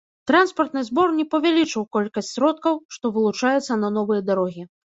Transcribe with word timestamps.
Транспартны 0.29 0.81
збор 0.87 1.11
не 1.17 1.25
павялічыў 1.33 1.85
колькасць 1.97 2.31
сродкаў, 2.39 2.83
што 2.97 3.15
вылучаюцца 3.19 3.81
на 3.87 3.95
новыя 4.01 4.29
дарогі. 4.33 4.69